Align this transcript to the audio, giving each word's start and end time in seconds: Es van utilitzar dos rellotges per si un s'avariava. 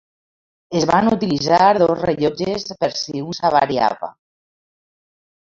Es 0.79 0.87
van 0.91 1.09
utilitzar 1.15 1.67
dos 1.83 2.01
rellotges 2.07 2.67
per 2.85 2.91
si 3.03 3.23
un 3.27 3.39
s'avariava. 3.41 4.13